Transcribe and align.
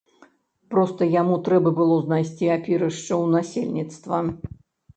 Проста 0.73 1.01
яму 1.21 1.35
трэба 1.49 1.69
было 1.81 1.99
знайсці 2.07 2.51
апірышча 2.57 3.07
ў 3.21 3.25
насельніцтва. 3.39 4.27